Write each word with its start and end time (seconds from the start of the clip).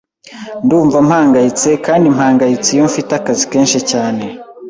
Ndumva 0.65 0.97
mpangayitse 1.07 1.69
kandi 1.85 2.05
mpangayitse 2.15 2.69
iyo 2.71 2.83
mfite 2.89 3.11
akazi 3.19 3.43
kenshi 3.51 3.79
cyane. 3.91 4.23